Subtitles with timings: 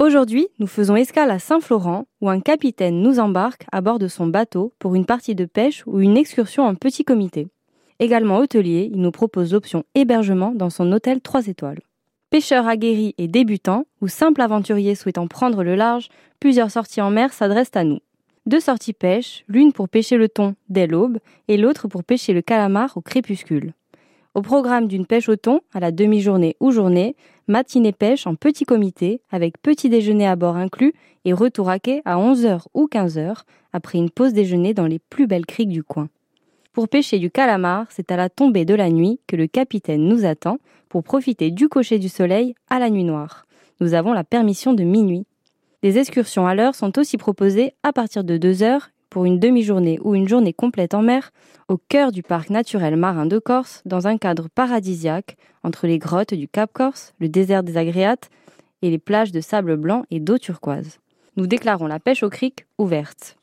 [0.00, 4.28] Aujourd'hui, nous faisons escale à Saint-Florent où un capitaine nous embarque à bord de son
[4.28, 7.48] bateau pour une partie de pêche ou une excursion en petit comité.
[7.98, 11.80] Également hôtelier, il nous propose l'option hébergement dans son hôtel 3 étoiles.
[12.30, 17.32] Pêcheur aguerri et débutant ou simple aventurier souhaitant prendre le large, plusieurs sorties en mer
[17.32, 17.98] s'adressent à nous.
[18.46, 21.18] Deux sorties pêche, l'une pour pêcher le thon dès l'aube
[21.48, 23.72] et l'autre pour pêcher le calamar au crépuscule.
[24.34, 27.16] Au programme d'une pêche au thon, à la demi-journée ou journée,
[27.48, 30.92] matinée pêche en petit comité, avec petit déjeuner à bord inclus
[31.24, 35.26] et retour à quai à 11h ou 15h, après une pause déjeuner dans les plus
[35.26, 36.08] belles criques du coin.
[36.72, 40.24] Pour pêcher du calamar, c'est à la tombée de la nuit que le capitaine nous
[40.24, 40.58] attend
[40.88, 43.46] pour profiter du cocher du soleil à la nuit noire.
[43.80, 45.26] Nous avons la permission de minuit.
[45.82, 49.98] Des excursions à l'heure sont aussi proposées à partir de 2 heures pour une demi-journée
[50.02, 51.32] ou une journée complète en mer,
[51.68, 56.34] au cœur du parc naturel marin de Corse, dans un cadre paradisiaque entre les grottes
[56.34, 58.30] du Cap Corse, le désert des Agréates
[58.82, 60.98] et les plages de sable blanc et d'eau turquoise.
[61.36, 63.37] Nous déclarons la pêche au cric ouverte.